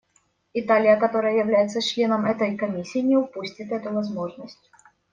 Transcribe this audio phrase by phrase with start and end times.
[0.55, 4.71] Италия, которая является членом этой Комиссии, не упустит эту возможность.